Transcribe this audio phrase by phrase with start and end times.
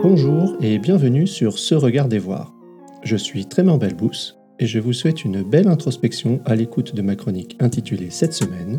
[0.00, 2.54] Bonjour et bienvenue sur Ce Regard des Voir.
[3.02, 7.16] Je suis Trément Belbous et je vous souhaite une belle introspection à l'écoute de ma
[7.16, 8.78] chronique intitulée cette semaine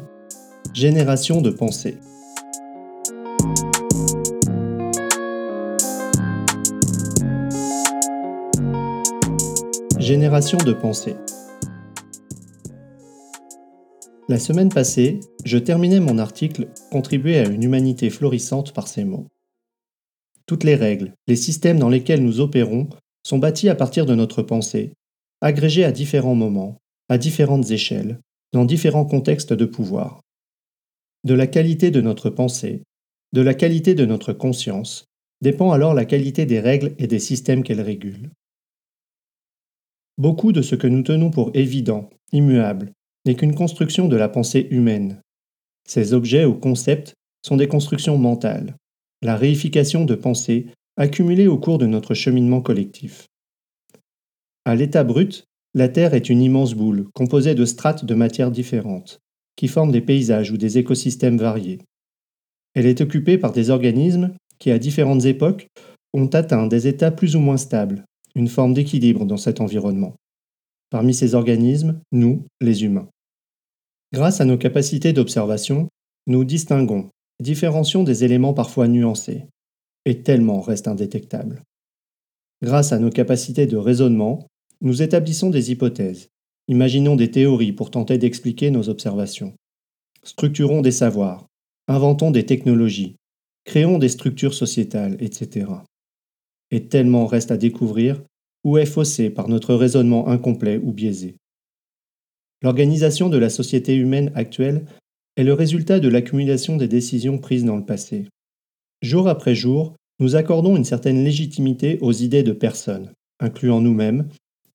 [0.73, 1.97] Génération de pensée.
[9.99, 11.15] Génération de pensée.
[14.29, 19.27] La semaine passée, je terminais mon article Contribuer à une humanité florissante par ces mots.
[20.49, 22.89] Toutes les règles, les systèmes dans lesquels nous opérons
[23.21, 24.94] sont bâtis à partir de notre pensée,
[25.41, 28.20] agrégés à différents moments, à différentes échelles,
[28.52, 30.22] dans différents contextes de pouvoir.
[31.23, 32.81] De la qualité de notre pensée,
[33.31, 35.05] de la qualité de notre conscience,
[35.41, 38.31] dépend alors la qualité des règles et des systèmes qu'elles régulent.
[40.17, 42.91] Beaucoup de ce que nous tenons pour évident, immuable,
[43.27, 45.22] n'est qu'une construction de la pensée humaine.
[45.88, 47.13] Ces objets ou concepts
[47.45, 48.75] sont des constructions mentales,
[49.22, 53.28] la réification de pensées accumulées au cours de notre cheminement collectif.
[54.66, 59.20] À l'état brut, la Terre est une immense boule composée de strates de matières différentes,
[59.56, 61.80] qui forment des paysages ou des écosystèmes variés.
[62.73, 65.67] Elle est occupée par des organismes qui, à différentes époques,
[66.14, 70.16] ont atteint des états plus ou moins stables, une forme d'équilibre dans cet environnement.
[70.89, 73.09] Parmi ces organismes, nous, les humains.
[74.11, 75.88] Grâce à nos capacités d'observation,
[76.26, 77.09] nous distinguons,
[77.40, 79.45] différencions des éléments parfois nuancés,
[80.06, 81.64] et tellement restent indétectables.
[82.62, 84.48] Grâce à nos capacités de raisonnement,
[84.82, 86.30] nous établissons des hypothèses,
[86.67, 89.54] imaginons des théories pour tenter d'expliquer nos observations,
[90.23, 91.48] structurons des savoirs,
[91.88, 93.16] inventons des technologies,
[93.66, 95.72] créons des structures sociétales, etc.
[96.72, 98.22] Et tellement reste à découvrir
[98.64, 101.36] ou est faussé par notre raisonnement incomplet ou biaisé.
[102.62, 104.86] L'organisation de la société humaine actuelle
[105.35, 108.25] est le résultat de l'accumulation des décisions prises dans le passé.
[109.02, 114.27] Jour après jour, nous accordons une certaine légitimité aux idées de personnes, incluant nous-mêmes,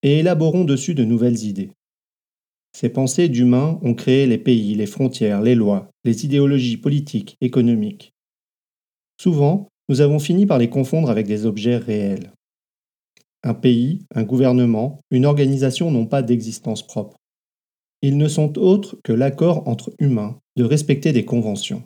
[0.02, 1.70] et élaborons dessus de nouvelles idées.
[2.74, 8.12] Ces pensées d'humains ont créé les pays, les frontières, les lois, les idéologies politiques, économiques.
[9.20, 12.32] Souvent, nous avons fini par les confondre avec des objets réels.
[13.42, 17.16] Un pays, un gouvernement, une organisation n'ont pas d'existence propre.
[18.06, 21.84] Ils ne sont autres que l'accord entre humains de respecter des conventions.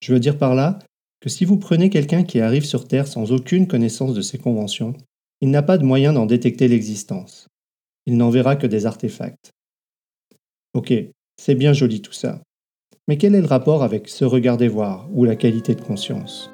[0.00, 0.80] Je veux dire par là
[1.20, 4.94] que si vous prenez quelqu'un qui arrive sur Terre sans aucune connaissance de ces conventions,
[5.40, 7.46] il n'a pas de moyen d'en détecter l'existence.
[8.06, 9.52] Il n'en verra que des artefacts.
[10.74, 10.92] Ok,
[11.36, 12.42] c'est bien joli tout ça.
[13.06, 16.50] Mais quel est le rapport avec ce regarder voir ou la qualité de conscience?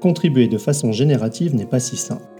[0.00, 2.33] Contribuer de façon générative n'est pas si simple.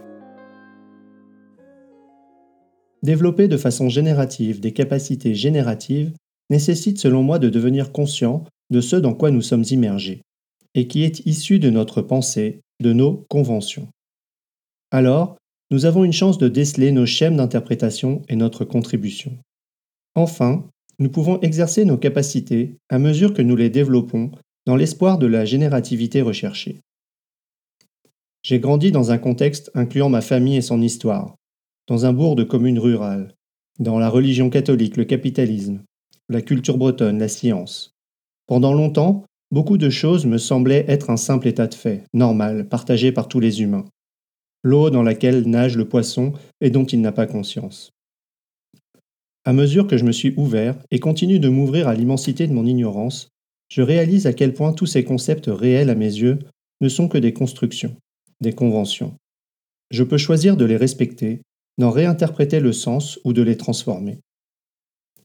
[3.05, 6.11] Développer de façon générative des capacités génératives
[6.49, 10.23] nécessite selon moi de devenir conscient de ce dans quoi nous sommes immergés,
[10.73, 13.87] et qui est issu de notre pensée, de nos conventions.
[14.89, 15.37] Alors,
[15.69, 19.37] nous avons une chance de déceler nos schèmes d'interprétation et notre contribution.
[20.15, 20.67] Enfin,
[20.97, 24.31] nous pouvons exercer nos capacités à mesure que nous les développons
[24.65, 26.79] dans l'espoir de la générativité recherchée.
[28.41, 31.35] J'ai grandi dans un contexte incluant ma famille et son histoire,
[31.87, 33.33] dans un bourg de commune rurale,
[33.79, 35.83] dans la religion catholique, le capitalisme,
[36.29, 37.91] la culture bretonne, la science.
[38.47, 43.11] Pendant longtemps, beaucoup de choses me semblaient être un simple état de fait, normal, partagé
[43.11, 43.85] par tous les humains.
[44.63, 47.91] L'eau dans laquelle nage le poisson et dont il n'a pas conscience.
[49.43, 52.65] À mesure que je me suis ouvert et continue de m'ouvrir à l'immensité de mon
[52.65, 53.29] ignorance,
[53.69, 56.39] je réalise à quel point tous ces concepts réels à mes yeux
[56.81, 57.95] ne sont que des constructions,
[58.41, 59.15] des conventions.
[59.91, 61.41] Je peux choisir de les respecter,
[61.77, 64.19] d'en réinterpréter le sens ou de les transformer.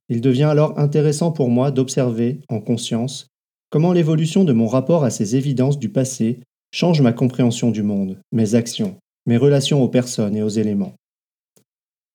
[0.08, 3.28] Il devient alors intéressant pour moi d'observer, en conscience,
[3.70, 6.40] comment l'évolution de mon rapport à ces évidences du passé
[6.72, 8.96] change ma compréhension du monde, mes actions,
[9.26, 10.94] mes relations aux personnes et aux éléments.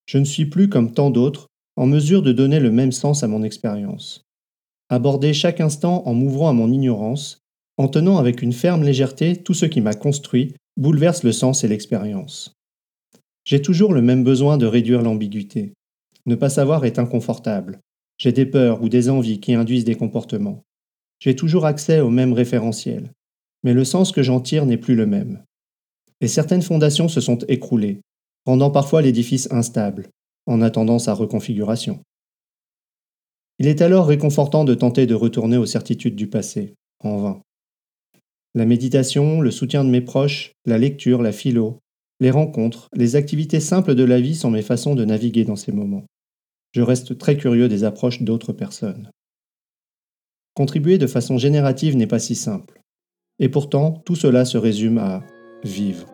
[0.05, 1.47] Je ne suis plus, comme tant d'autres,
[1.77, 4.21] en mesure de donner le même sens à mon expérience.
[4.89, 7.39] Aborder chaque instant en m'ouvrant à mon ignorance,
[7.77, 11.67] en tenant avec une ferme légèreté tout ce qui m'a construit bouleverse le sens et
[11.67, 12.53] l'expérience.
[13.45, 15.73] J'ai toujours le même besoin de réduire l'ambiguïté.
[16.25, 17.79] Ne pas savoir est inconfortable.
[18.17, 20.63] J'ai des peurs ou des envies qui induisent des comportements.
[21.19, 23.11] J'ai toujours accès au même référentiel,
[23.63, 25.43] mais le sens que j'en tire n'est plus le même.
[26.21, 28.01] Et certaines fondations se sont écroulées,
[28.45, 30.09] rendant parfois l'édifice instable,
[30.47, 31.99] en attendant sa reconfiguration.
[33.59, 37.41] Il est alors réconfortant de tenter de retourner aux certitudes du passé, en vain.
[38.55, 41.79] La méditation, le soutien de mes proches, la lecture, la philo,
[42.19, 45.71] les rencontres, les activités simples de la vie sont mes façons de naviguer dans ces
[45.71, 46.05] moments.
[46.71, 49.09] Je reste très curieux des approches d'autres personnes.
[50.53, 52.81] Contribuer de façon générative n'est pas si simple.
[53.39, 55.23] Et pourtant, tout cela se résume à
[55.63, 56.07] vivre.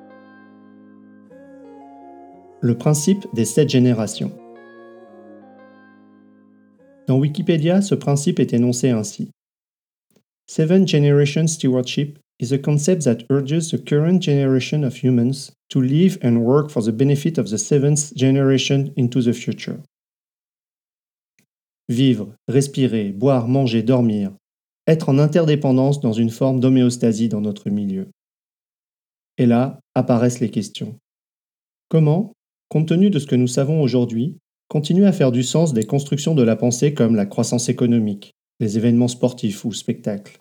[2.61, 4.35] Le principe des sept générations.
[7.07, 9.29] Dans Wikipédia, ce principe est énoncé ainsi.
[10.47, 16.17] Seven Generation Stewardship is a concept that urges the current generation of humans to live
[16.23, 19.79] and work for the benefit of the seventh generation into the future.
[21.87, 24.31] Vivre, respirer, boire, manger, dormir,
[24.87, 28.09] être en interdépendance dans une forme d'homéostasie dans notre milieu.
[29.37, 30.97] Et là apparaissent les questions.
[31.89, 32.33] Comment,
[32.69, 34.37] compte tenu de ce que nous savons aujourd'hui,
[34.67, 38.77] continuer à faire du sens des constructions de la pensée comme la croissance économique, les
[38.77, 40.39] événements sportifs ou spectacles,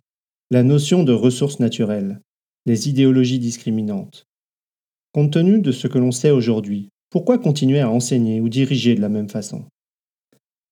[0.52, 2.20] la notion de ressources naturelles,
[2.66, 4.26] les idéologies discriminantes.
[5.12, 9.00] Compte tenu de ce que l'on sait aujourd'hui, pourquoi continuer à enseigner ou diriger de
[9.00, 9.64] la même façon?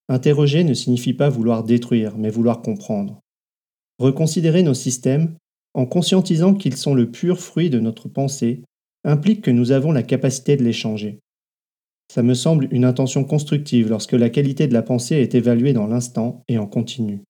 [0.09, 3.21] Interroger ne signifie pas vouloir détruire, mais vouloir comprendre.
[3.99, 5.37] Reconsidérer nos systèmes,
[5.73, 8.63] en conscientisant qu'ils sont le pur fruit de notre pensée,
[9.05, 11.19] implique que nous avons la capacité de les changer.
[12.11, 15.87] Ça me semble une intention constructive lorsque la qualité de la pensée est évaluée dans
[15.87, 17.21] l'instant et en continu.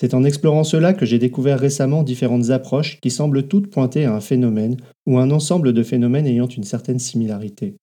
[0.00, 4.14] C'est en explorant cela que j'ai découvert récemment différentes approches qui semblent toutes pointer à
[4.14, 7.74] un phénomène ou un ensemble de phénomènes ayant une certaine similarité.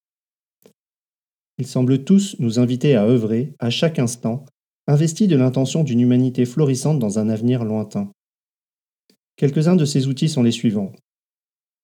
[1.57, 4.45] Ils semblent tous nous inviter à œuvrer, à chaque instant,
[4.87, 8.09] investis de l'intention d'une humanité florissante dans un avenir lointain.
[9.35, 10.93] Quelques-uns de ces outils sont les suivants.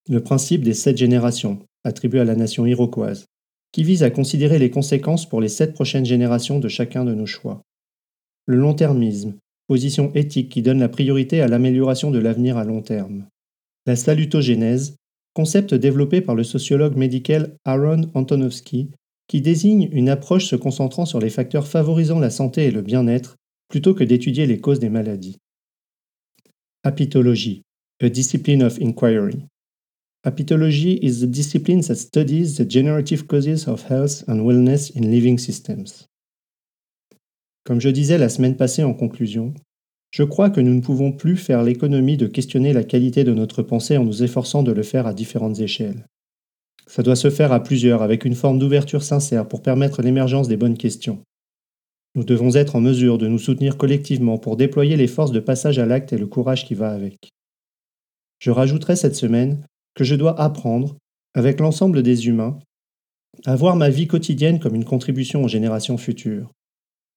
[0.07, 3.25] Le principe des sept générations, attribué à la nation iroquoise,
[3.73, 7.25] qui vise à considérer les conséquences pour les sept prochaines générations de chacun de nos
[7.25, 7.61] choix.
[8.45, 9.35] Le long-termisme,
[9.71, 13.27] position éthique qui donne la priorité à l'amélioration de l'avenir à long terme.
[13.85, 14.97] La salutogénèse,
[15.33, 18.89] concept développé par le sociologue médical Aaron Antonovsky,
[19.29, 23.37] qui désigne une approche se concentrant sur les facteurs favorisant la santé et le bien-être
[23.69, 25.37] plutôt que d'étudier les causes des maladies.
[26.83, 27.61] Apitologie,
[28.01, 29.39] a discipline of inquiry.
[30.25, 35.37] Apitology is the discipline that studies the generative causes of health and wellness in living
[35.37, 36.10] systems.
[37.63, 39.53] Comme je disais la semaine passée en conclusion,
[40.11, 43.61] je crois que nous ne pouvons plus faire l'économie de questionner la qualité de notre
[43.61, 46.05] pensée en nous efforçant de le faire à différentes échelles.
[46.87, 50.57] Ça doit se faire à plusieurs, avec une forme d'ouverture sincère pour permettre l'émergence des
[50.57, 51.23] bonnes questions.
[52.15, 55.79] Nous devons être en mesure de nous soutenir collectivement pour déployer les forces de passage
[55.79, 57.29] à l'acte et le courage qui va avec.
[58.39, 60.97] Je rajouterai cette semaine que je dois apprendre,
[61.33, 62.59] avec l'ensemble des humains,
[63.45, 66.51] à voir ma vie quotidienne comme une contribution aux générations futures.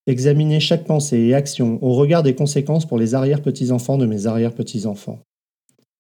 [0.07, 5.23] Examiner chaque pensée et action au regard des conséquences pour les arrière-petits-enfants de mes arrière-petits-enfants.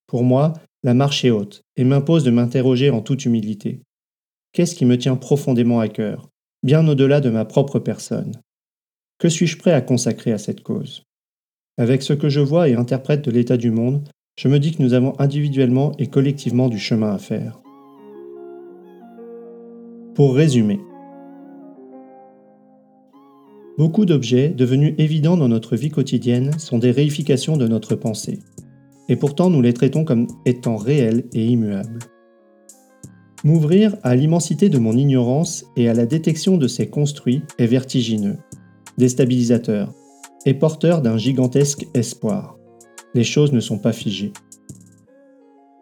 [0.06, 0.52] Pour moi,
[0.82, 3.80] la marche est haute et m'impose de m'interroger en toute humilité.
[4.52, 6.28] Qu'est-ce qui me tient profondément à cœur,
[6.62, 8.32] bien au-delà de ma propre personne?
[9.18, 11.02] Que suis-je prêt à consacrer à cette cause?
[11.78, 14.06] Avec ce que je vois et interprète de l'état du monde,
[14.38, 17.58] je me dis que nous avons individuellement et collectivement du chemin à faire.
[20.14, 20.78] Pour résumer,
[23.78, 28.40] beaucoup d'objets devenus évidents dans notre vie quotidienne sont des réifications de notre pensée,
[29.08, 31.98] et pourtant nous les traitons comme étant réels et immuables.
[33.44, 38.38] M'ouvrir à l'immensité de mon ignorance et à la détection de ces construits est vertigineux,
[38.96, 39.92] déstabilisateur
[40.46, 42.58] et porteur d'un gigantesque espoir
[43.14, 44.32] les choses ne sont pas figées.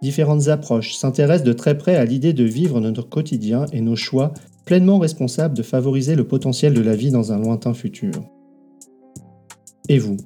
[0.03, 4.35] Différentes approches s'intéressent de très près à l'idée de vivre notre quotidien et nos choix
[4.65, 8.13] pleinement responsables de favoriser le potentiel de la vie dans un lointain futur.
[9.89, 10.17] Et vous?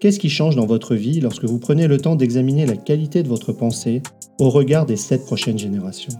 [0.00, 3.28] Qu'est-ce qui change dans votre vie lorsque vous prenez le temps d'examiner la qualité de
[3.28, 4.02] votre pensée
[4.38, 6.12] au regard des sept prochaines générations?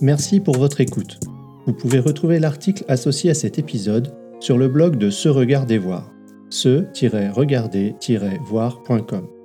[0.00, 1.20] Merci pour votre écoute.
[1.66, 6.10] Vous pouvez retrouver l'article associé à cet épisode sur le blog de Se Regarder Voir
[6.50, 9.37] se-regarder-voir.com.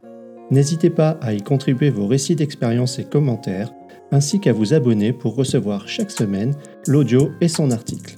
[0.53, 3.73] N'hésitez pas à y contribuer vos récits d'expérience et commentaires,
[4.11, 6.53] ainsi qu'à vous abonner pour recevoir chaque semaine
[6.85, 8.17] l'audio et son article.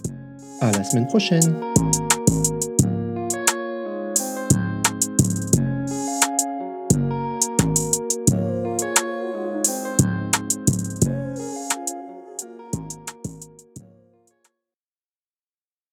[0.60, 1.56] À la semaine prochaine!